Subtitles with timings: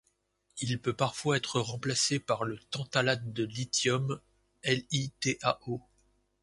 [0.57, 4.19] Il peut parfois être remplacé par le tantalate de lithium,
[4.65, 5.79] LiTaO.